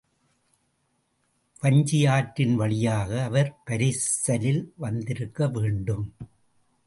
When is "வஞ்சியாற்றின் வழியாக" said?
1.61-3.23